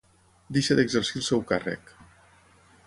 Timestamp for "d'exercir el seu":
0.79-1.45